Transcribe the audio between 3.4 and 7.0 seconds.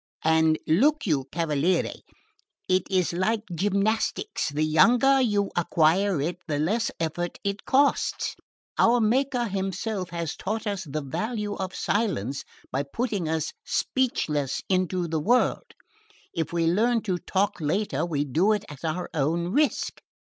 gymnastics: the younger you acquire it, the less